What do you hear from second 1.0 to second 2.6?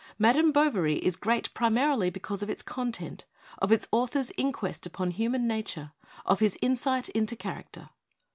great pri marily because of